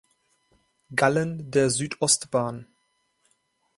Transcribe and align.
Gallen 0.95 1.51
der 1.51 1.69
Südostbahn. 1.69 2.65